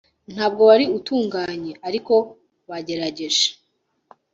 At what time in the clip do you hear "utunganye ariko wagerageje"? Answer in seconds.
0.97-3.47